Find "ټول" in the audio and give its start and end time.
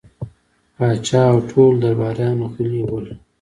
1.49-1.73